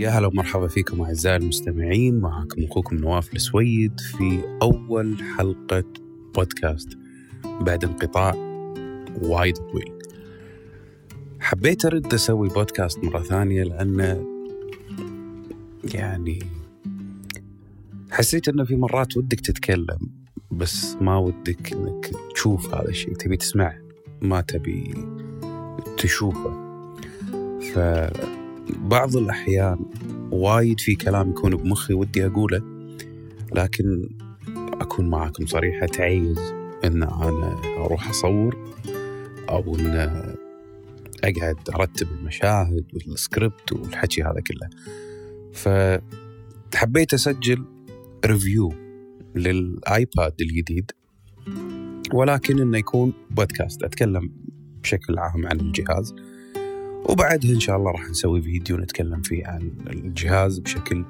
[0.00, 5.84] يا هلا ومرحبا فيكم أعزائي المستمعين معكم أخوكم نواف السويد في أول حلقة
[6.34, 6.98] بودكاست.
[7.60, 8.34] بعد انقطاع
[9.22, 9.92] وايد طويل.
[11.40, 14.26] حبيت أرد أسوي بودكاست مرة ثانية لأن
[15.94, 16.38] يعني
[18.10, 19.98] حسيت إنه في مرات ودك تتكلم
[20.50, 23.14] بس ما ودك إنك تشوف هذا الشيء.
[23.14, 23.78] تبي تسمعه
[24.22, 24.94] ما تبي
[25.96, 26.70] تشوفه.
[28.70, 29.78] فبعض الأحيان
[30.32, 32.62] وايد في كلام يكون بمخي ودي أقوله
[33.52, 34.08] لكن
[34.80, 36.38] أكون معكم صريح أتعيز
[36.84, 38.74] إن أنا أروح أصور
[39.48, 39.96] أو إن
[41.24, 44.68] أقعد أرتب المشاهد والسكريبت والحكي هذا كله.
[46.72, 47.64] فحبيت أسجل
[48.26, 48.72] review
[49.34, 50.90] لل iPad الجديد
[52.12, 54.32] ولكن إنه يكون بودكاست أتكلم
[54.82, 56.14] بشكل عام عن الجهاز.
[57.08, 61.04] وبعدها إن شاء الله راح نسوي فيديو نتكلم فيه عن الجهاز بشكل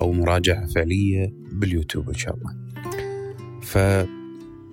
[0.00, 2.56] أو مراجعة فعلية باليوتيوب إن شاء الله.
[3.62, 3.78] ف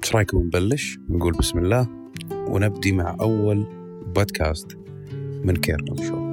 [0.04, 1.88] إيش رأيكم نبلش؟ نقول بسم الله
[2.32, 3.66] ونبدي مع أول
[4.16, 4.78] بودكاست
[5.44, 6.32] من كيرنل شو.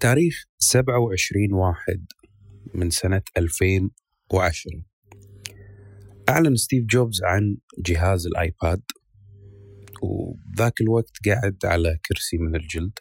[0.00, 2.06] تاريخ 27 واحد
[2.74, 4.93] من سنة 2010
[6.28, 8.82] أعلن ستيف جوبز عن جهاز ال iPad
[10.02, 12.98] وذاك الوقت قاعد على كرسي من الجلد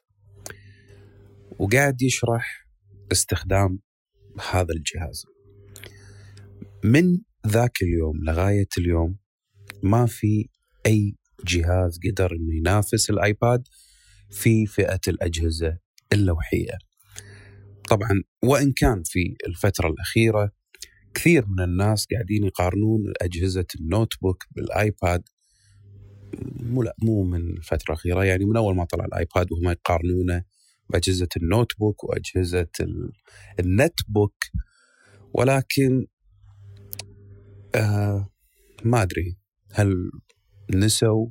[1.59, 2.67] وقاعد يشرح
[3.11, 3.79] استخدام
[4.51, 5.25] هذا الجهاز
[6.83, 9.17] من ذاك اليوم لغاية اليوم
[9.83, 10.49] ما في
[10.85, 13.67] أي جهاز قدر إنه ينافس ال iPad
[14.29, 15.77] في فئة الأجهزة
[16.13, 16.77] اللوحيه.
[17.89, 20.51] طبعا وإن كان في الفترة الأخيرة
[21.13, 25.23] كثير من الناس قاعدين يقارنون اجهزه ال notebook بال iPad.
[26.43, 30.43] مو لا مو من الفترة الأخيرة يعني من أول ما طلع ال iPad وهم يقارنونه
[30.89, 32.67] بأجهزة ال notebook وأجهزة
[33.59, 34.35] ال netbook
[35.33, 36.07] ولكن
[37.75, 38.29] آه
[38.85, 39.37] ما أدري
[39.71, 40.11] هل
[40.73, 41.27] نسوا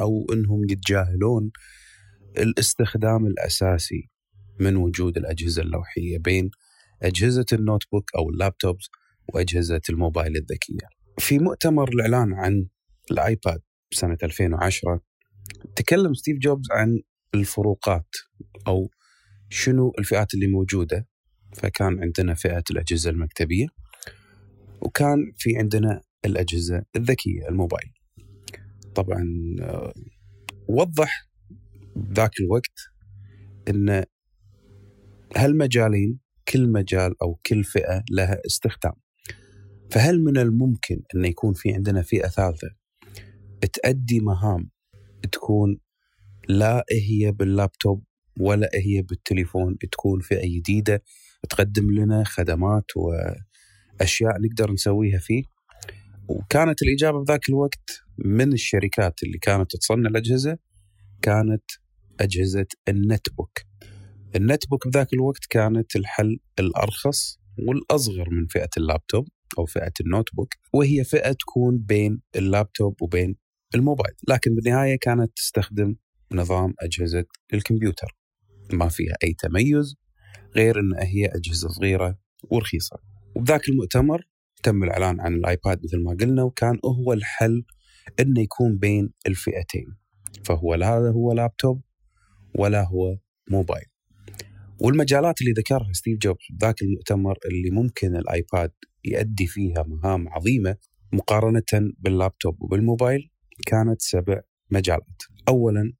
[0.00, 1.50] أو إنهم يتجاهلون
[2.38, 4.10] الاستخدام الأساسي
[4.60, 6.50] من وجود الأجهزة اللوحية بين
[7.02, 8.90] أجهزة ال notebook أو ال laptops
[9.34, 10.88] وأجهزة الموبايل الذكية.
[11.18, 12.66] في مؤتمر الاعلان عن
[13.10, 13.60] ال iPad
[13.90, 15.00] سنة 2010
[15.76, 17.00] تكلم ستيف جوبز عن
[17.34, 18.08] الفروقات
[18.66, 18.90] أو
[19.50, 21.08] شنو الفئات اللي موجودة
[21.54, 23.66] فكان عندنا فئة الأجهزة المكتبية
[24.82, 27.92] وكان في عندنا الأجهزة الذكية الموبايل.
[28.94, 29.24] طبعا
[30.68, 31.28] وضح
[32.12, 32.78] ذاك الوقت
[33.68, 34.04] إن
[35.36, 38.92] هالمجالين كل مجال أو كل فئة لها استخدام.
[39.90, 42.68] فهل من الممكن أن يكون في عندنا فئة ثالثة
[43.72, 44.70] تأدي مهام
[45.32, 45.78] تكون
[46.48, 48.04] لا هي باللابتوب
[48.40, 51.02] ولا هي بالتليفون تكون فئة جديدة
[51.50, 55.42] تقدم لنا خدمات وأشياء نقدر نسويها فيه
[56.28, 60.58] وكانت الإجابة بذاك الوقت من الشركات اللي كانت تصنع الأجهزة
[61.22, 61.64] كانت
[62.20, 63.67] أجهزة ال netbook.
[64.36, 69.28] ال netbook بذاك الوقت كانت الحل الأرخص والأصغر من فئة اللابتوب
[69.58, 73.36] أو فئة ال notebook وهي فئة تكون بين اللابتوب وبين
[73.74, 75.96] الموبايل، لكن بالنهاية كانت تستخدم
[76.32, 77.24] نظام أجهزة
[77.54, 78.16] الكمبيوتر.
[78.72, 79.96] ما فيها أي تميز
[80.56, 82.18] غير إن هي أجهزة صغيرة
[82.50, 82.96] ورخيصة.
[83.36, 84.28] وبذاك المؤتمر
[84.62, 87.64] تم الإعلان عن ال iPad مثل ما قلنا وكان هو الحل
[88.20, 89.96] إنه يكون بين الفئتين
[90.44, 91.82] فهو لا هو لابتوب
[92.54, 93.18] ولا هو
[93.50, 93.86] موبايل
[94.80, 98.72] والمجالات اللي ذكرها ستيف جوبز ذاك المؤتمر اللي ممكن ال iPad
[99.04, 100.76] يؤدي فيها مهام عظيمة
[101.12, 103.30] مقارنة باللابتوب وبالموبايل
[103.66, 104.40] كانت سبع
[104.70, 105.22] مجالات.
[105.48, 105.92] اولا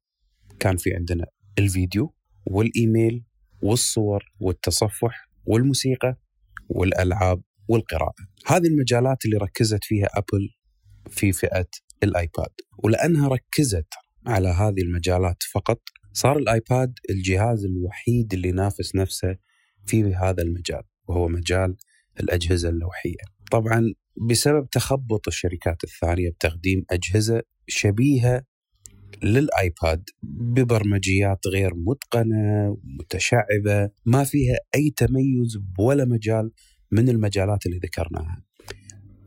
[0.59, 1.25] كان في عندنا
[1.59, 2.13] الفيديو
[2.45, 3.23] والإيميل
[3.61, 6.17] والصور والتصفح والموسيقى
[6.69, 8.27] والألعاب والقراءة.
[8.47, 10.49] هذه المجالات اللي ركزت فيها أبل
[11.09, 11.67] في فئة
[12.03, 13.93] الآيباد ولأنها ركزت
[14.27, 15.81] على هذه المجالات فقط
[16.13, 19.35] صار الآيباد الجهاز الوحيد اللي ينافس نفسه
[19.85, 21.75] في هذا المجال وهو مجال
[22.19, 23.23] الأجهزة اللوحية.
[23.51, 23.93] طبعا
[24.29, 28.43] بسبب تخبط الشركات الثانية بتقديم أجهزة شبيهة
[29.23, 36.51] لل iPad ببرمجيات غير متقنة متشعبة ما فيها أي تميز ولا مجال
[36.91, 38.43] من المجالات اللي ذكرناها.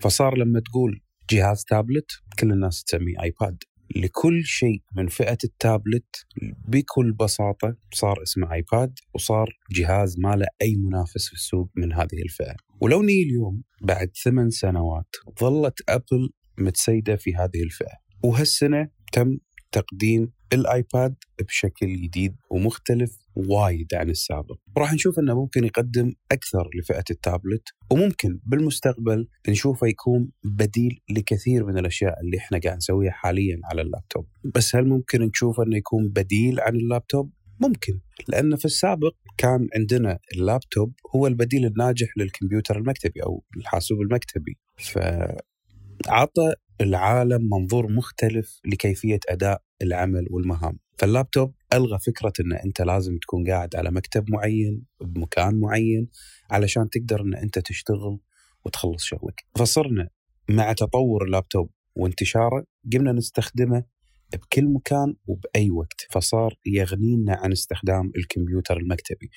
[0.00, 1.00] فصار لما تقول
[1.30, 3.62] جهاز تابلت كل الناس تسميه iPad
[3.96, 6.26] لكل شيء من فئة التابلت
[6.68, 12.22] بكل بساطة صار اسمه iPad وصار جهاز ما له أي منافس في السوق من هذه
[12.24, 12.56] الفئة.
[12.80, 17.96] ولو نيي اليوم بعد ثمان سنوات ظلت Apple متسيدة في هذه الفئة.
[18.24, 19.38] وهالسنة تم
[19.72, 21.14] تقديم الآيباد
[21.48, 24.56] بشكل جديد ومختلف وايد عن السابق.
[24.78, 31.78] راح نشوف إنه ممكن يقدم أكثر لفئة التابلت وممكن بالمستقبل نشوفه يكون بديل لكثير من
[31.78, 34.26] الأشياء اللي إحنا قاعد نسويها حاليا على اللابتوب.
[34.54, 40.18] بس هل ممكن نشوف إنه يكون بديل عن اللابتوب؟ ممكن لأن في السابق كان عندنا
[40.36, 44.58] اللابتوب هو البديل الناجح للكمبيوتر المكتبي أو الحاسوب المكتبي.
[44.76, 50.78] فعطى العالم منظور مختلف لكيفية أداء العمل والمهام.
[50.98, 56.08] فاللابتوب ألغى فكرة أن أنت لازم تكون قاعد على مكتب معين بمكان معين
[56.50, 58.18] علشان تقدر أن أنت تشتغل
[58.64, 59.44] وتخلص شغلك.
[59.58, 60.08] فصرنا
[60.48, 63.84] مع تطور اللابتوب وانتشاره قمنا نستخدمه
[64.32, 66.06] بكل مكان وبأي وقت.
[66.10, 69.30] فصار يغنينا عن استخدام الكمبيوتر المكتبي.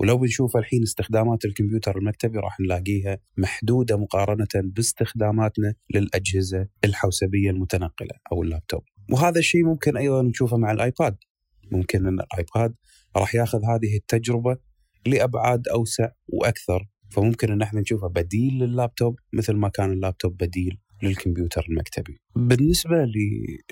[0.00, 8.42] ولو بنشوف الحين استخدامات الكمبيوتر المكتبي راح نلاقيها محدودة مقارنة باستخداماتنا للأجهزة الحوسبية المتنقلة أو
[8.42, 8.82] اللابتوب.
[9.12, 11.16] وهذا الشيء ممكن أيضا نشوفه مع الآيباد.
[11.72, 12.74] ممكن أن الآيباد
[13.16, 14.56] راح ياخذ هذه التجربة
[15.06, 16.88] لأبعاد أوسع وأكثر.
[17.10, 22.20] فممكن أن إحنا نشوفه بديل لللابتوب مثل ما كان اللابتوب بديل للكمبيوتر المكتبي.
[22.36, 23.06] بالنسبة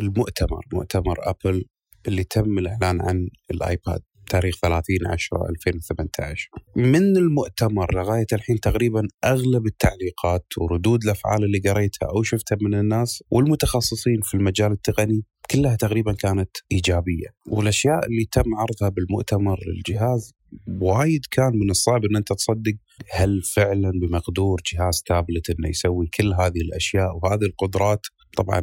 [0.00, 1.64] للمؤتمر مؤتمر أبل
[2.08, 9.66] اللي تم الإعلان عن الآيباد تاريخ 30 10 2018 من المؤتمر لغاية الحين تقريبا أغلب
[9.66, 16.12] التعليقات وردود الأفعال اللي قريتها أو شفتها من الناس والمتخصصين في المجال التقني كلها تقريبا
[16.12, 17.26] كانت إيجابية.
[17.46, 20.34] والأشياء اللي تم عرضها بالمؤتمر الجهاز
[20.80, 22.74] وايد كان من الصعب إن أنت تصدق
[23.10, 28.00] هل فعلا بمقدور جهاز تابلت إنه يسوي كل هذه الأشياء وهذه القدرات.
[28.36, 28.62] طبعا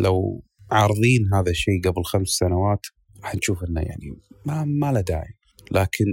[0.00, 2.86] لو عارضين هذا الشيء قبل خمس سنوات
[3.26, 5.34] راح نشوف إنه يعني ما, ما له داعي.
[5.72, 6.04] لكن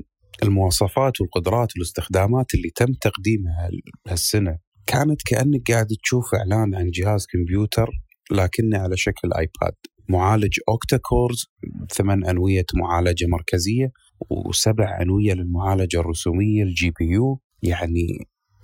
[0.44, 3.70] المواصفات والقدرات والاستخدامات اللي تم تقديمها
[4.08, 4.58] هالسنة
[4.88, 7.90] كانت كأنك قاعد تشوف إعلان عن جهاز كمبيوتر
[8.32, 9.76] لكنه على شكل آيباد.
[10.10, 11.46] معالج octa cores
[11.94, 13.92] ثمان أنوية معالجة مركزية
[14.30, 17.40] وسبع أنوية للمعالجة الرسومية ال GPU.
[17.64, 18.08] يعني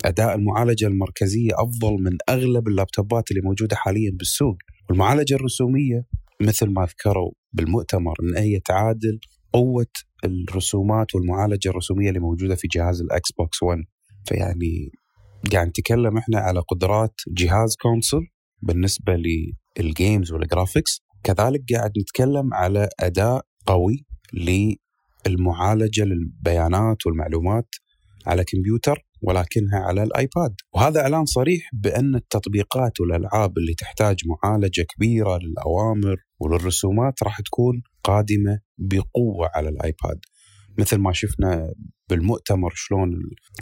[0.06, 4.58] أداء المعالجة المركزية أفضل من أغلب اللابتوبات اللي موجودة حاليا بالسوق.
[4.90, 6.06] والمعالجة الرسومية
[6.42, 9.20] مثل ما ذكروا بالمؤتمر إن هي تعادل
[9.54, 9.88] قوة
[10.26, 13.80] الرسومات والمعالجة الرسومية اللي موجودة في جهاز الإكس بوكس 1
[14.28, 14.92] فيعني
[15.54, 18.28] قاعد نتكلم إحنا على قدرات جهاز console
[18.62, 19.18] بالنسبة
[19.80, 24.06] لل games وال graphics كذلك قاعد نتكلم على اداء قوي
[25.28, 27.68] للمعالجة للبيانات والمعلومات
[28.28, 29.06] على كمبيوتر.
[29.22, 30.56] ولكنها على الآيباد.
[30.74, 38.60] وهذا إعلان صريح بأن التطبيقات والألعاب اللي تحتاج معالجة كبيرة للأوامر وللرسومات راح تكون قادمة
[38.78, 40.20] بقوة على الآيباد.
[40.78, 41.74] مثل ما شفنا
[42.10, 43.10] بالمؤتمر شلون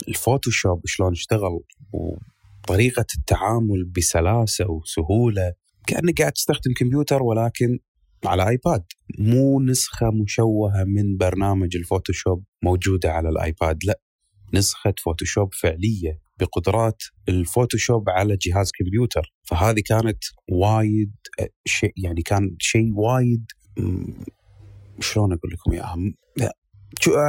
[0.07, 1.59] الفوتوشوب شلون اشتغل
[1.93, 5.53] وطريقة التعامل بسلاسة وسهولة.
[5.87, 7.79] كأنك قاعد تستخدم كمبيوتر ولكن
[8.25, 8.83] على آيباد.
[9.19, 13.99] مو نسخة مشوهة من برنامج الفوتوشوب موجودة على الآيباد لا.
[14.53, 19.33] نسخة فوتوشوب فعلية بقدرات الفوتوشوب على جهاز كمبيوتر.
[19.43, 21.15] فهذه كانت وايد
[21.65, 23.45] شيء يعني كان شيء وايد
[24.99, 25.97] شلون أقول لكم إياها؟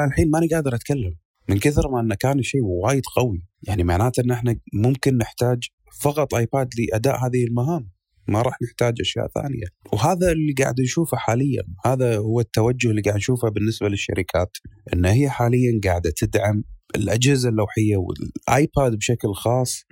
[0.06, 1.15] الحين ماني قادر أتكلم.
[1.49, 5.69] من كثر ما إنه كان شيء وايد قوي يعني معناته إن إحنا ممكن نحتاج
[6.01, 7.91] فقط ايباد لأداء هذه المهام.
[8.29, 9.67] ما راح نحتاج أشياء ثانية.
[9.93, 14.56] وهذا اللي قاعد نشوفه حاليا هذا هو التوجه اللي قاعد نشوفه بالنسبة للشركات
[14.93, 16.65] إن هي حاليا قاعدة تدعم
[16.96, 19.84] الأجهزة اللوحية والآيباد بشكل خاص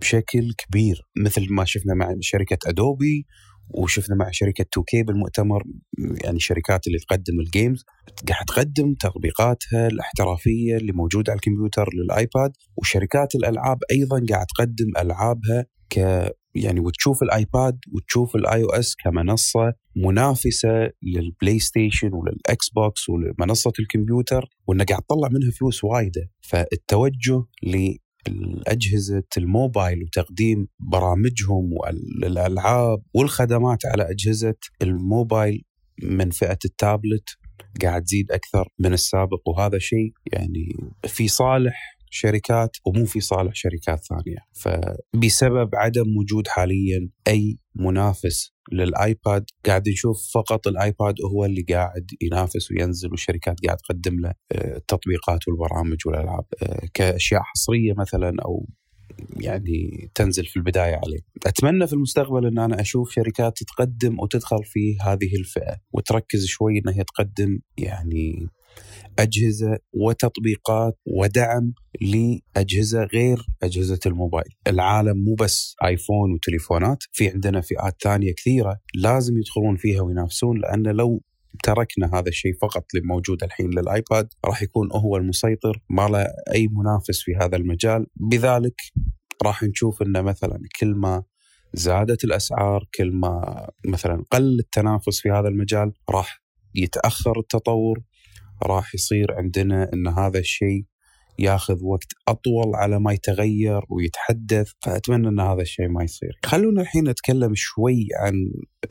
[0.00, 3.26] بشكل كبير مثل ما شفنا مع شركة ادوبي
[3.70, 5.62] وشفنا مع شركة 2K بالمؤتمر
[6.24, 7.84] يعني شركات اللي تقدم ال games
[8.28, 15.66] قاعد تقدم تطبيقاتها الاحترافية اللي موجودة على الكمبيوتر للآيباد وشركات الألعاب أيضا قاعد تقدم ألعابها
[15.90, 15.98] ك
[16.54, 19.72] يعني وتشوف الآيباد وتشوف ال iOS كمنصة
[20.04, 26.30] منافسة للبلاي ستيشن وللاكس بوكس ولمنصة الكمبيوتر وانه قاعد تطلع منها فلوس وايدة.
[26.40, 35.64] فالتوجه لأجهزة الموبايل وتقديم برامجهم والألعاب والخدمات على أجهزة الموبايل
[36.02, 37.28] من فئة التابلت
[37.82, 39.48] قاعد تزيد أكثر من السابق.
[39.48, 47.08] وهذا شيء يعني في صالح شركات ومو في صالح شركات ثانية فبسبب عدم وجود حاليا
[47.28, 54.20] أي منافس للآيباد قاعد نشوف فقط الآيباد هو اللي قاعد ينافس وينزل والشركات قاعد تقدم
[54.20, 58.68] له آه، التطبيقات والبرامج والألعاب آه، كأشياء حصرية مثلا أو
[59.36, 61.18] يعني تنزل في البداية عليه.
[61.46, 67.02] أتمنى في المستقبل إن أنا أشوف شركات تقدم وتدخل في هذه الفئة وتركز شوي إنها
[67.02, 68.48] تقدم يعني
[69.18, 74.52] أجهزة وتطبيقات ودعم لأجهزة غير أجهزة الموبايل.
[74.66, 80.82] العالم مو بس آيفون وتليفونات، في عندنا فئات ثانية كثيرة لازم يدخلون فيها وينافسون لأن
[80.82, 81.22] لو
[81.62, 86.68] تركنا هذا الشيء فقط اللي موجود الحين للآيباد راح يكون هو المسيطر ما له أي
[86.68, 88.74] منافس في هذا المجال بذلك
[89.42, 91.22] راح نشوف انه مثلا كل ما
[91.74, 96.42] زادت الأسعار كل ما مثلا قل التنافس في هذا المجال راح
[96.74, 98.00] يتأخر التطور
[98.62, 100.84] راح يصير عندنا إن هذا الشيء
[101.38, 106.38] ياخذ وقت أطول على ما يتغير ويتحدث فأتمنى إن هذا الشيء ما يصير.
[106.44, 108.34] خلونا الحين نتكلم شوي عن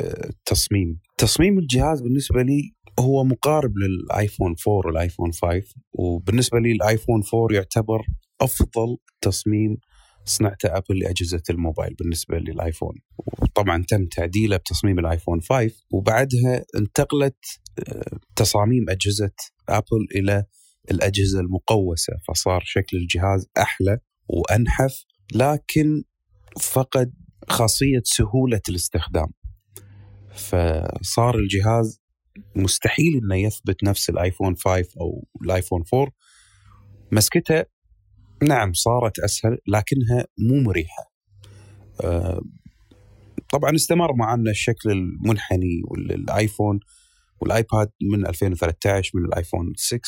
[0.01, 0.89] التصميم.
[0.89, 7.55] آه، تصميم الجهاز بالنسبة لي هو مقارب للآيفون 4 والآيفون 5 وبالنسبة لي الآيفون 4
[7.55, 8.05] يعتبر
[8.41, 9.77] أفضل تصميم
[10.25, 17.59] صنعته أبل لأجهزة الموبايل بالنسبة للايفون وطبعا تم تعديله بتصميم الآيفون 5 وبعدها انتقلت
[18.35, 19.31] تصاميم أجهزة
[19.69, 20.45] أبل إلى
[20.91, 25.05] الأجهزة المقوسة فصار شكل الجهاز أحلى وأنحف
[25.35, 26.03] لكن
[26.61, 27.13] فقد
[27.49, 29.27] خاصية سهولة الاستخدام
[30.35, 32.01] فصار الجهاز
[32.55, 36.11] مستحيل إنه يثبت نفس الآيفون 5 أو الآيفون 4
[37.11, 37.63] مسكته
[38.43, 41.11] نعم صارت أسهل لكنها مو مريحة.
[42.03, 42.41] آه،
[43.51, 46.79] طبعا استمر معنا الشكل المنحني والآيفون
[47.41, 49.99] والآيباد من 2013 من الآيفون 6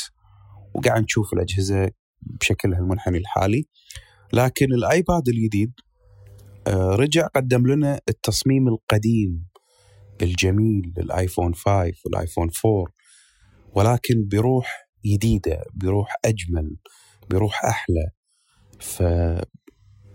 [0.76, 3.66] وقاعد نشوف الأجهزة بشكلها المنحني الحالي.
[4.34, 5.74] لكن الآيباد الجديد
[6.68, 9.46] آه، رجع قدم لنا التصميم القديم
[10.22, 12.86] الجميل للآيفون 5 والآيفون 4
[13.74, 16.78] ولكن بروح جديدة بروح أجمل
[17.30, 18.10] بروح أحلى.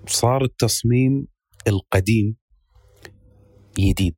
[0.07, 1.27] فصار التصميم
[1.69, 2.37] القديم
[3.79, 4.17] جديد.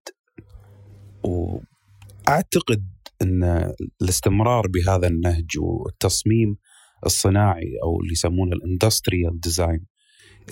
[2.28, 2.88] واعتقد
[3.22, 6.56] إن الاستمرار بهذا النهج والتصميم
[7.06, 9.86] الصناعي أو اللي يسمونه ال industrial design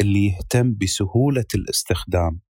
[0.00, 2.40] اللي يهتم بسهولة الاستخدام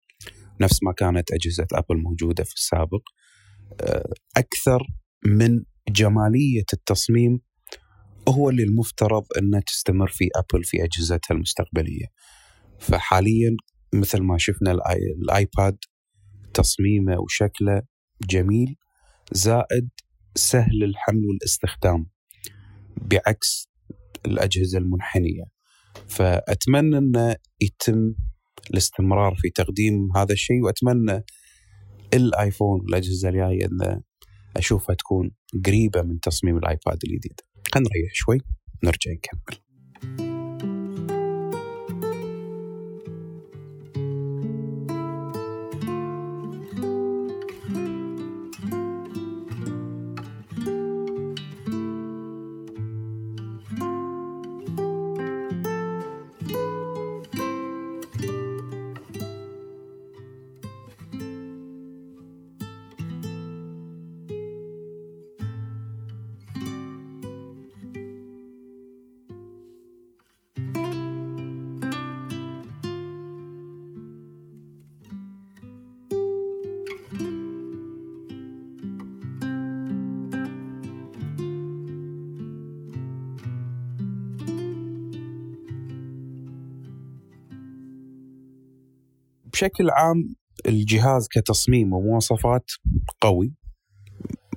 [0.61, 3.03] نفس ما كانت أجهزة أبل موجودة في السابق
[3.81, 4.87] آه، أكثر
[5.27, 7.41] من جمالية التصميم
[8.29, 12.07] هو اللي المفترض انه تستمر في أبل في أجهزتها المستقبلية.
[12.79, 13.57] فحاليا
[13.95, 14.73] مثل ما شفنا
[15.23, 15.77] الايباد
[16.55, 17.83] تصميمه وشكله
[18.31, 18.77] جميل
[19.33, 19.89] زائد
[20.35, 22.07] سهل الحمل والاستخدام
[22.97, 23.69] بعكس
[24.27, 25.45] الأجهزة المنحنية.
[26.09, 28.15] فأتمنى انه يتم
[28.71, 31.25] الاستمرار في تقديم هذا الشيء وأتمنى
[32.15, 34.03] الآيفون والأجهزة الجاية أن
[34.57, 35.31] أشوفها تكون
[35.67, 37.41] قريبة من تصميم الآيباد الجديد.
[37.75, 38.39] خلينا نريح شوي
[38.85, 40.34] نرجع نكمل
[89.65, 90.35] بشكل عام
[90.67, 92.71] الجهاز كتصميم ومواصفات
[93.21, 93.55] قوي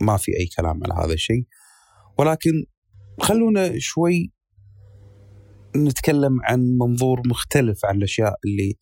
[0.02, 1.46] ما في أي كلام على هذا الشيء
[2.20, 2.52] ولكن
[3.22, 4.34] خلونا شوي
[5.76, 8.74] نتكلم عن منظور مختلف عن الأشياء اللي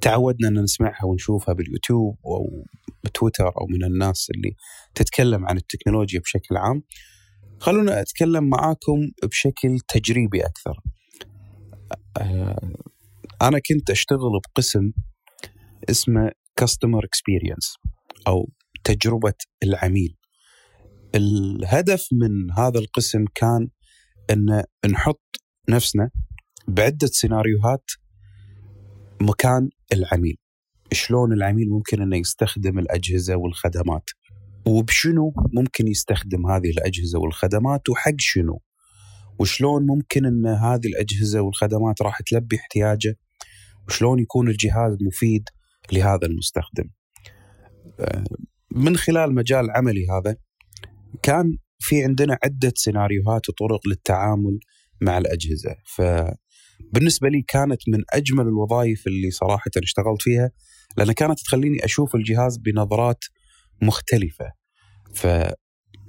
[0.00, 2.64] تعودنا أن نسمعها ونشوفها باليوتيوب أو
[3.04, 4.54] بتويتر أو من الناس اللي
[4.94, 6.82] تتكلم عن التكنولوجيا بشكل عام.
[7.58, 10.80] خلونا أتكلم معاكم بشكل تجريبي أكثر.
[12.16, 12.72] آه،
[13.42, 14.92] أنا كنت أشتغل بقسم
[15.90, 17.76] اسمه كاستمر اكسبيرينس
[18.26, 18.50] أو
[18.84, 20.16] تجربة العميل.
[21.14, 23.68] الهدف من هذا القسم كان
[24.30, 25.36] إن نحط
[25.68, 26.10] نفسنا
[26.68, 27.90] بعدة سيناريوهات
[29.20, 30.36] مكان العميل.
[30.92, 34.10] شلون العميل ممكن إنه يستخدم الأجهزة والخدمات؟
[34.66, 38.60] وبشنو ممكن يستخدم هذه الأجهزة والخدمات؟ وحق شنو؟
[39.38, 43.16] وشلون ممكن إن هذه الأجهزة والخدمات راح تلبي احتياجه؟
[43.88, 45.48] وشلون يكون الجهاز مفيد؟
[45.92, 46.90] لهذا المستخدم.
[48.76, 50.36] من خلال مجال عملي هذا
[51.22, 54.58] كان في عندنا عدة سيناريوهات وطرق للتعامل
[55.00, 55.76] مع الأجهزة.
[55.84, 60.50] فبالنسبة لي كانت من أجمل الوظائف اللي صراحة اشتغلت فيها
[60.96, 63.24] لأن كانت تخليني أشوف الجهاز بنظرات
[63.82, 64.52] مختلفة.
[65.14, 65.54] فمن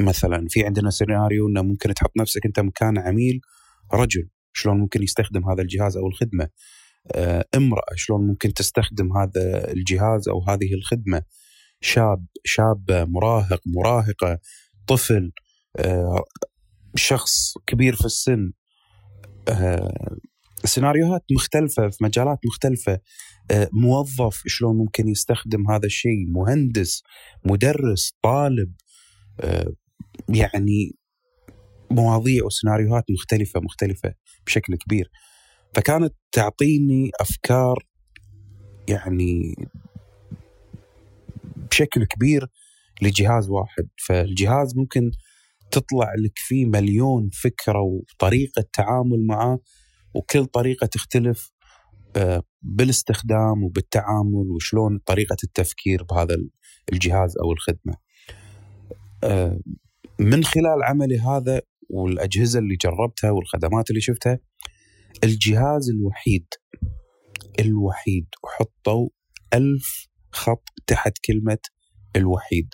[0.01, 3.39] مثلا في عندنا سيناريو إنه ممكن تحط نفسك أنت مكان عميل
[3.93, 6.47] رجل شلون ممكن يستخدم هذا الجهاز أو الخدمة؟
[7.15, 11.23] آه، امرأة شلون ممكن تستخدم هذا الجهاز أو هذه الخدمة؟
[11.81, 14.39] شاب شاب مراهق مراهقة
[14.87, 15.31] طفل
[15.77, 16.23] آه،
[16.95, 18.51] شخص كبير في السن.
[19.49, 20.17] آه،
[20.65, 22.99] سيناريوهات مختلفة في مجالات مختلفة.
[23.73, 27.03] موظف شلون ممكن يستخدم هذا الشيء؟ مهندس
[27.45, 28.73] مدرس طالب.
[30.29, 30.95] يعني
[31.91, 34.13] مواضيع وسيناريوهات مختلفة مختلفة
[34.45, 35.11] بشكل كبير.
[35.73, 37.85] فكانت تعطيني أفكار
[38.89, 39.55] يعني
[41.71, 42.47] بشكل كبير
[43.01, 43.87] لجهاز واحد.
[44.07, 45.11] فالجهاز ممكن
[45.71, 49.59] تطلع لك فيه مليون فكرة وطريقة تعامل معه
[50.13, 51.53] وكل طريقة تختلف
[52.15, 56.35] آه، بالاستخدام وبالتعامل وشلون طريقة التفكير بهذا
[56.93, 57.95] الجهاز أو الخدمة.
[59.23, 59.59] آه،
[60.19, 64.39] من خلال عملي هذا والأجهزة اللي جربتها والخدمات اللي شفتها
[65.23, 66.45] الجهاز الوحيد
[67.59, 68.27] الوحيد.
[68.43, 69.09] وحطوا
[69.53, 71.57] ألف خط تحت كلمة
[72.15, 72.67] الوحيد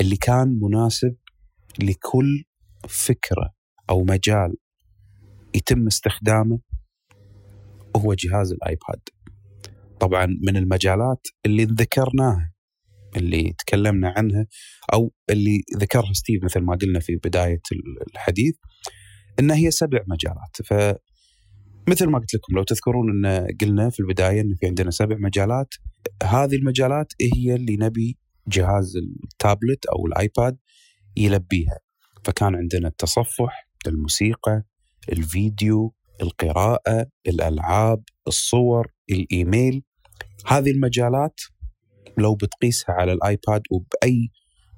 [0.00, 1.16] اللي كان مناسب
[1.82, 2.44] لكل
[2.88, 3.54] فكرة
[3.90, 4.56] أو مجال
[5.54, 6.60] يتم استخدامه
[7.96, 9.00] هو جهاز الآيباد.
[10.00, 12.52] طبعا من المجالات اللي ذكرناها
[13.16, 14.46] اللي تكلمنا عنها
[14.92, 17.60] أو اللي ذكرها ستيف مثل ما قلنا في بداية
[18.14, 18.54] الحديث
[19.38, 20.56] إنها هي سبع مجالات.
[20.64, 21.00] ف
[21.90, 25.74] مثل ما قلت لكم لو تذكرون إن قلنا في البداية إن في عندنا سبع مجالات
[26.22, 28.18] هذه المجالات هي اللي نبي
[28.48, 30.58] جهاز التابلت أو الآيباد
[31.16, 31.78] يلبيها
[32.24, 34.62] فكان عندنا التصفح الموسيقى
[35.12, 39.82] الفيديو القراءة الألعاب الصور الإيميل
[40.46, 41.40] هذه المجالات
[42.18, 44.30] لو بتقيسها على الآيباد وبأي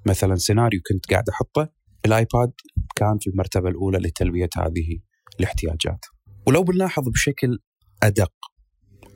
[0.07, 1.69] مثلا سيناريو كنت قاعد أحطه
[2.07, 2.53] الآيباد
[2.97, 4.99] كان في المرتبة الأولى لتلبية هذه
[5.41, 6.05] الاحتياجات.
[6.47, 7.59] ولو بنلاحظ بشكل
[8.03, 8.33] أدق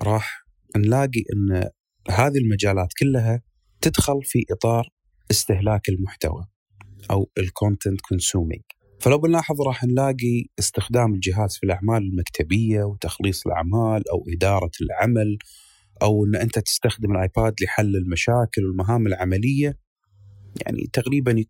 [0.03, 1.71] راح نلاقي إن
[2.11, 3.43] هذه المجالات كلها
[3.81, 4.89] تدخل في إطار
[5.31, 6.47] استهلاك المحتوى
[7.11, 8.63] أو ال content consuming.
[9.01, 15.39] فلو بنلاحظ راح نلاقي استخدام الجهاز في الأعمال المكتبية وتخليص الأعمال أو إدارة العمل
[16.03, 19.79] أو إن أنت تستخدم الآيباد لحل المشاكل والمهام العملية
[20.67, 21.45] يعني تقريبا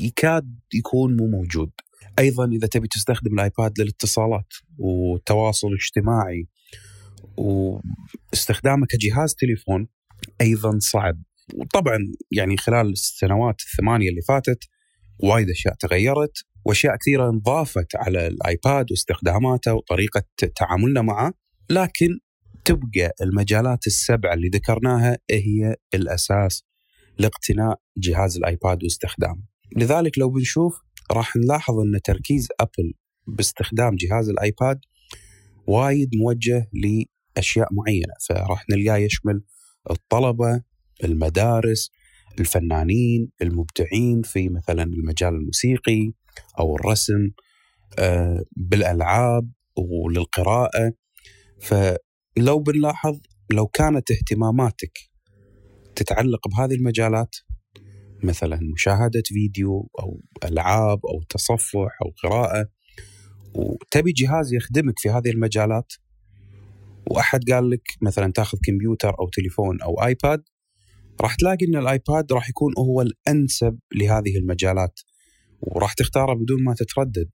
[0.00, 1.70] يكاد يكون مو موجود.
[2.18, 6.48] أيضا إذا تبي تستخدم الآيباد للاتصالات والتواصل الاجتماعي
[7.36, 9.88] واستخدامه كجهاز تليفون
[10.40, 11.22] أيضا صعب.
[11.54, 11.98] وطبعا
[12.30, 14.64] يعني خلال السنوات الثمانية اللي فاتت
[15.18, 16.32] وايد أشياء تغيرت
[16.64, 20.22] وأشياء كثيرة انضافت على الآيباد واستخداماته وطريقة
[20.56, 21.34] تعاملنا معه
[21.70, 22.18] لكن
[22.64, 26.64] تبقى المجالات السبعه اللي ذكرناها هي الأساس
[27.18, 29.42] لاقتناء جهاز الآيباد واستخدامه.
[29.76, 30.80] لذلك لو بنشوف
[31.12, 32.92] راح نلاحظ أن تركيز أبل
[33.26, 34.80] باستخدام جهاز الآيباد
[35.66, 38.14] وايد موجه لأشياء معينة.
[38.28, 39.42] فراح نلقاه يشمل
[39.90, 40.62] الطلبة،
[41.04, 41.90] المدارس،
[42.40, 46.12] الفنانين، المبدعين في مثلا المجال الموسيقي
[46.58, 47.30] أو الرسم
[47.98, 50.92] آه، بالألعاب وللقراءة.
[51.60, 51.74] ف
[52.36, 53.20] لو بنلاحظ
[53.50, 54.98] لو كانت اهتماماتك
[55.96, 57.36] تتعلق بهذه المجالات
[58.24, 62.68] مثلا مشاهدة فيديو أو ألعاب أو تصفح أو قراءة
[63.54, 65.92] وتبي جهاز يخدمك في هذه المجالات.
[67.06, 70.42] وأحد قال لك مثلا تأخذ كمبيوتر أو تليفون أو آيباد
[71.20, 75.00] راح تلاقي أن الآيباد راح يكون هو الأنسب لهذه المجالات
[75.60, 77.30] وراح تختاره بدون ما تتردد.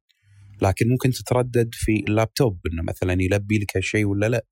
[0.62, 4.46] لكن ممكن تتردد في اللابتوب إنه مثلا يلبي لك هالشيء ولا لا.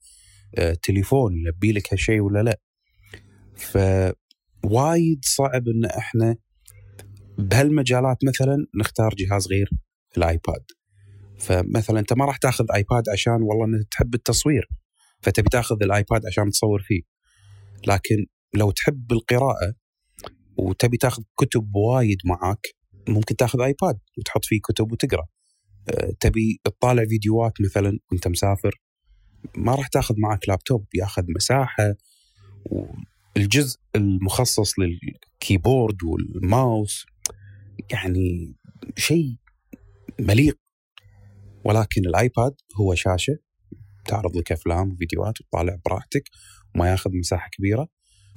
[0.59, 2.61] آه، تليفون يلبي لك هالشيء ولا لا.
[4.68, 6.37] فوايد صعب إن إحنا
[7.38, 9.70] بهالمجالات مثلا نختار جهاز غير
[10.16, 10.64] الآيباد.
[11.38, 14.68] فمثلا أنت ما راح تأخذ آيباد عشان والله إنك تحب التصوير
[15.22, 17.02] فتبي تأخذ الآيباد عشان تصور فيه.
[17.87, 19.74] لكن لو تحب القراءة
[20.57, 22.66] وتبي تأخذ كتب وايد معاك
[23.09, 25.26] ممكن تأخذ آيباد وتحط فيه كتب وتقرأ.
[25.88, 28.81] آه، تبي تطالع فيديوهات مثلا وأنت مسافر
[29.57, 31.94] ما راح تأخذ معك لابتوب يأخذ مساحة
[33.37, 37.07] والجزء المخصص للكيبورد والماوس
[37.92, 38.55] يعني
[38.96, 39.37] شيء
[40.20, 40.59] مليق.
[41.64, 43.38] ولكن الآيباد هو شاشة
[44.05, 46.22] تعرض لك أفلام وفيديوهات وتطالع براحتك
[46.75, 47.88] وما ياخذ مساحة كبيرة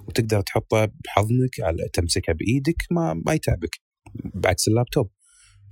[0.07, 3.75] وتقدر تحطه بحضنك على تمسكه بإيدك ما ما يتعبك.
[4.15, 5.11] بعكس اللابتوب.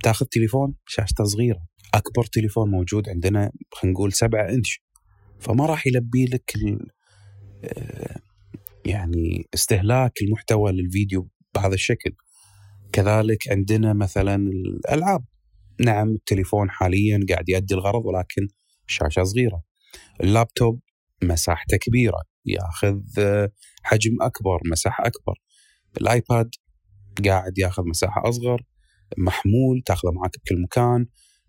[0.02, 1.66] تاخذ تليفون شاشته صغيرة.
[1.94, 4.80] أكبر تليفون موجود عندنا خلينا نقول 7 إنش.
[5.40, 6.52] فما راح يلبي لك
[7.64, 8.27] آه،
[8.88, 12.14] يعني استهلاك المحتوى للفيديو بهذا الشكل.
[12.92, 15.24] كذلك عندنا مثلا الألعاب.
[15.80, 18.48] نعم التليفون حاليا قاعد يؤدي الغرض ولكن
[18.86, 19.62] شاشة صغيرة.
[20.20, 20.80] اللابتوب
[21.22, 22.22] مساحته كبيرة.
[22.46, 23.00] ياخذ
[23.82, 25.34] حجم أكبر مساحة أكبر.
[26.00, 26.50] الآيباد
[27.24, 28.62] قاعد ياخذ مساحة أصغر.
[29.18, 31.06] محمول تاخذه معك بكل مكان.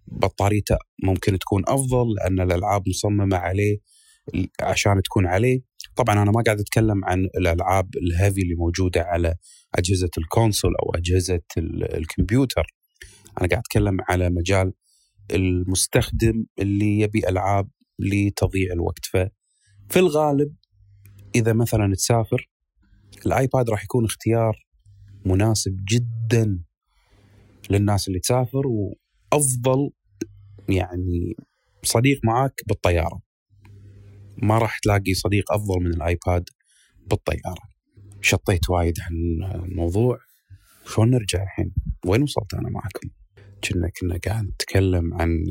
[0.07, 3.77] بطاريته ممكن تكون أفضل لأن الألعاب مصممة عليه
[4.61, 5.68] عشان تكون عليه.
[5.99, 9.35] طبعا أنا ما قاعد أتكلم عن الألعاب ال heavy اللي موجودة على
[9.75, 12.67] أجهزة ال console أو أجهزة الكمبيوتر.
[13.41, 14.73] أنا قاعد أتكلم على مجال
[15.33, 19.05] المستخدم اللي يبي ألعاب لتضييع الوقت.
[19.05, 20.55] ففي الغالب
[21.35, 22.49] إذا مثلا تسافر
[23.25, 24.65] الآيباد راح يكون اختيار
[25.25, 26.63] مناسب جدا
[27.69, 29.89] للناس اللي تسافر وأفضل
[30.69, 31.35] يعني
[31.83, 33.28] صديق معك بالطيارة.
[34.41, 36.49] ما راح تلاقي صديق أفضل من الآيباد
[37.07, 37.61] بالطيارة.
[38.21, 39.15] شطيت وايد عن
[39.63, 40.19] الموضوع.
[40.85, 41.73] شلون نرجع الحين؟
[42.05, 43.09] وين وصلت أنا معكم؟
[43.63, 45.45] كنا كنا قاعد نتكلم عن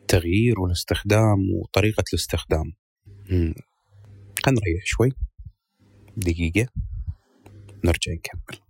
[0.00, 2.72] التغيير والاستخدام وطريقة الاستخدام.
[3.28, 3.54] خلينا
[4.60, 5.10] نريح شوي.
[6.16, 6.66] دقيقة.
[7.84, 8.63] نرجع نكمل.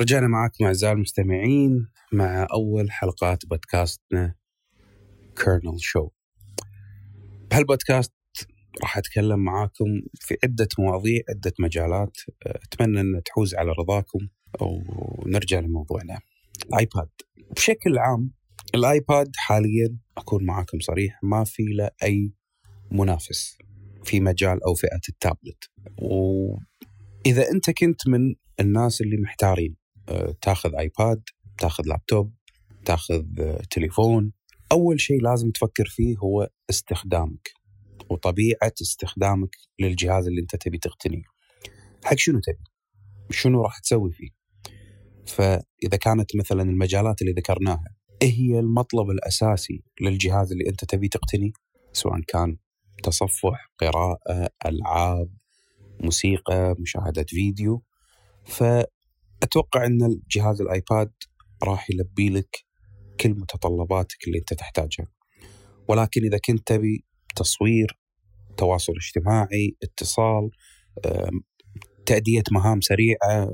[0.00, 4.34] رجعنا معكم أعزائي المستمعين مع أول حلقات بودكاستنا
[5.44, 6.08] Kernel Show
[7.50, 8.12] بهالبودكاست
[8.82, 9.84] راح أتكلم معاكم
[10.14, 12.16] في عدة مواضيع عدة مجالات.
[12.42, 14.18] أتمنى أن تحوز على رضاكم
[14.60, 16.20] ونرجع لموضوعنا.
[16.66, 17.10] الآيباد.
[17.50, 18.32] بشكل عام
[18.74, 22.32] الآيباد حاليا أكون معاكم صريح ما في له أي
[22.92, 23.58] منافس
[24.04, 25.64] في مجال أو فئة التابلت.
[26.02, 29.77] وإذا أنت كنت من الناس اللي محتارين
[30.40, 31.22] تاخذ آيباد
[31.58, 32.34] تاخذ لابتوب
[32.84, 33.24] تاخذ
[33.70, 34.32] تليفون.
[34.72, 37.50] أول شيء لازم تفكر فيه هو استخدامك
[38.10, 41.22] وطبيعة استخدامك للجهاز اللي أنت تبي تقتنيه.
[42.04, 42.64] حق شنو تبي؟
[43.30, 44.28] شنو راح تسوي فيه؟
[45.26, 47.84] فإذا كانت مثلا المجالات اللي ذكرناها
[48.22, 51.52] إيه هي المطلب الأساسي للجهاز اللي أنت تبي تقتنيه
[51.92, 52.56] سواء كان
[53.02, 54.18] تصفح قراءة
[54.66, 55.30] ألعاب
[56.00, 57.82] موسيقى مشاهدة فيديو
[58.44, 58.64] ف
[59.42, 61.12] أتوقع إن الجهاز الآيباد
[61.62, 62.56] راح يلبي لك
[63.20, 65.08] كل متطلباتك اللي أنت تحتاجها.
[65.88, 67.04] ولكن إذا كنت تبي
[67.36, 67.98] تصوير
[68.56, 70.50] تواصل اجتماعي اتصال
[72.06, 73.50] تأدية مهام سريعة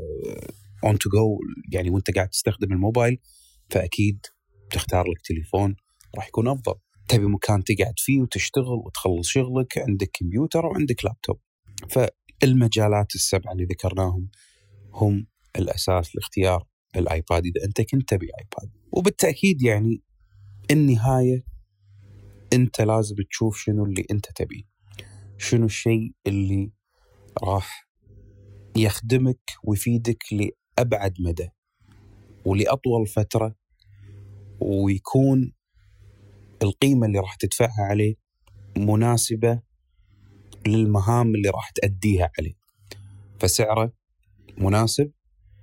[0.84, 1.38] on to go
[1.72, 3.18] يعني وأنت قاعد تستخدم الموبايل
[3.70, 4.26] فأكيد
[4.70, 5.76] تختار لك تليفون
[6.16, 6.74] راح يكون أفضل.
[7.08, 11.40] تبي مكان تقعد فيه وتشتغل وتخلص شغلك عندك كمبيوتر وعندك لابتوب.
[11.90, 14.28] فالمجالات السبعة اللي ذكرناهم
[14.94, 18.72] هم الأساس لاختيار الآيباد إذا أنت كنت تبي آيباد.
[18.92, 20.02] وبالتأكيد يعني
[20.70, 21.44] النهاية
[22.52, 24.62] أنت لازم تشوف شنو اللي أنت تبيه.
[25.38, 26.72] شنو الشيء اللي
[27.42, 27.88] راح
[28.76, 31.48] يخدمك ويفيدك لأبعد مدى
[32.44, 33.54] ولأطول فترة
[34.60, 35.52] ويكون
[36.62, 38.14] القيمة اللي راح تدفعها عليه
[38.76, 39.60] مناسبة
[40.66, 42.54] للمهام اللي راح تأديها عليه.
[43.40, 43.92] فسعره
[44.58, 45.12] مناسب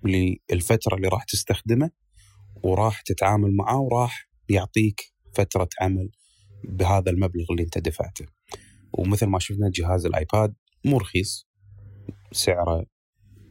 [0.04, 1.92] للفترة اللي راح تستخدمه
[2.64, 6.10] وراح تتعامل معاه وراح يعطيك فترة عمل
[6.64, 8.26] بهذا المبلغ اللي انت دفعته.
[8.94, 10.54] ومثل ما شفنا جهاز الآيباد
[10.86, 11.48] مو رخيص
[12.32, 12.86] سعره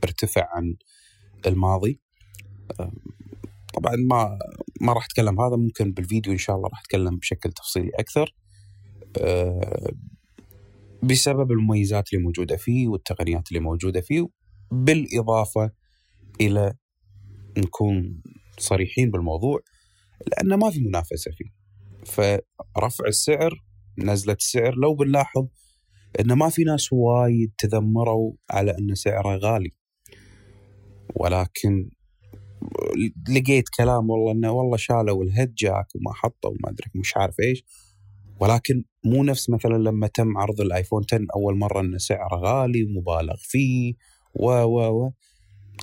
[0.04, 0.76] ارتفع عن
[1.46, 2.00] الماضي
[3.74, 4.38] طبعا ما
[4.80, 8.34] ما راح أتكلم هذا ممكن بالفيديو إن شاء الله راح أتكلم بشكل تفصيلي أكثر
[11.02, 14.28] بسبب المميزات اللي موجودة فيه والتقنيات اللي موجودة فيه
[14.70, 15.70] بالإضافة
[16.40, 16.74] إلى
[17.58, 18.22] نكون
[18.58, 19.60] صريحين بالموضوع
[20.26, 21.50] لأن ما في منافسة فيه.
[22.04, 23.64] فرفع السعر
[23.98, 25.46] نزلة السعر لو بنلاحظ
[26.20, 29.72] إن ما في ناس وايد تذمروا على إن سعره غالي.
[31.16, 31.90] ولكن
[33.28, 37.64] لقيت كلام والله إنه والله شالوا الهيد جاك وما حطوا وما أدري مش عارف إيش.
[38.40, 43.36] ولكن مو نفس مثلا لما تم عرض الآيفون 10 أول مرة انه سعره غالي ومبالغ
[43.38, 43.94] فيه
[44.34, 45.12] و و و.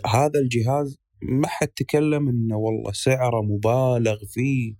[0.05, 4.73] هذا الجهاز ما حد تكلم إنه والله سعره مبالغ فيه.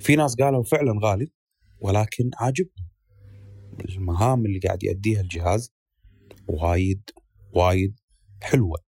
[0.00, 1.28] في ناس قالوا فعلا غالي
[1.78, 2.68] ولكن عاجب.
[3.88, 5.72] المهام اللي قاعد يأديها الجهاز
[6.48, 7.02] وايد
[7.52, 8.00] وايد
[8.42, 8.78] حلوة.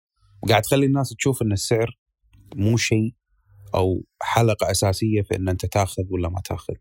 [0.42, 1.98] وقاعد تخلي الناس تشوف إن السعر
[2.56, 3.14] مو شيء
[3.74, 6.74] أو حلقة أساسية في إن أنت تاخذ ولا ما تاخذ.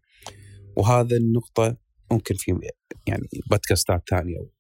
[0.78, 1.78] وهذا النقطة
[2.12, 2.60] ممكن في
[3.08, 4.52] يعني بودكاستات ثانية أو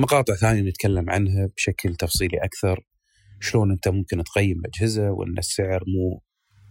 [0.00, 2.84] مقاطع ثانية نتكلم عنها بشكل تفصيلي أكثر.
[3.40, 6.22] شلون أنت ممكن تقيم الاجهزه وأن السعر مو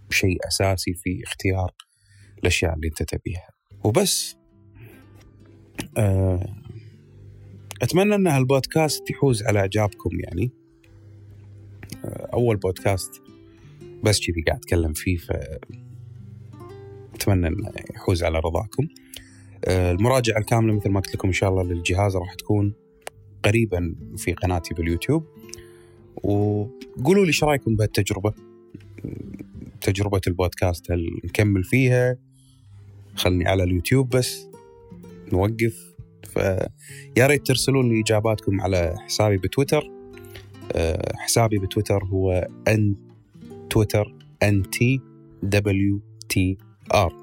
[0.09, 1.71] شيء أساسي في اختيار
[2.39, 3.49] الأشياء اللي أنت تبيها.
[3.83, 4.35] وبس.
[5.97, 6.55] آه،
[7.81, 10.51] أتمنى أن هالبودكاست يحوز على إعجابكم يعني.
[12.05, 13.21] آه، أول بودكاست
[14.03, 15.31] بس كذي قاعد أتكلم فيه ف
[17.15, 18.87] أتمنى انه يحوز على رضاكم.
[19.65, 22.73] آه، المراجعة الكاملة مثل ما قلت لكم إن شاء الله للجهاز راح تكون
[23.45, 25.25] قريبا في قناتي باليوتيوب.
[26.23, 28.33] وقولوا لي إيش رأيكم بهالتجربة؟
[29.81, 32.17] تجربة البودكاست هل نكمل فيها؟
[33.15, 34.47] خلني على اليوتيوب بس
[35.33, 35.95] نوقف.
[36.23, 39.91] فيا ريت ترسلون لي إجاباتكم على حسابي بتويتر.
[40.71, 42.95] أه، حسابي بتويتر هو ان
[43.69, 45.01] twitter N T
[45.43, 46.57] W T
[46.93, 47.13] R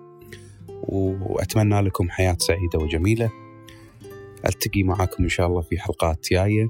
[0.89, 3.31] وأتمنى لكم حياة سعيدة وجميلة.
[4.47, 6.69] ألتقي معاكم إن شاء الله في حلقات جاية.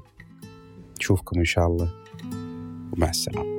[0.99, 2.04] نشوفكم إن شاء الله.
[2.97, 3.54] ومع السلامة.